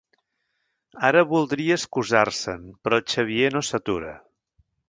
Ara 1.09 1.23
voldria 1.33 1.77
excusar-se'n 1.81 2.67
però 2.87 3.01
el 3.03 3.07
Xavier 3.15 3.55
no 3.59 3.67
s'atura. 3.69 4.17